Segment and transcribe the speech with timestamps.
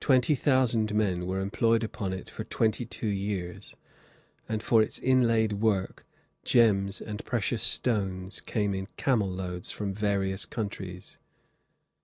[0.00, 3.76] Twenty thousand men were employed upon it for twenty two years,
[4.48, 6.04] and for its inlaid work
[6.42, 11.18] "gems and precious stones came in camel loads from various countries."